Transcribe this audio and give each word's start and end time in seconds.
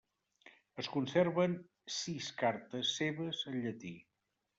Es 0.83 0.87
conserven 0.93 1.53
sis 1.97 2.29
cartes 2.43 2.95
seves 3.01 3.43
en 3.53 3.61
llatí. 3.67 3.93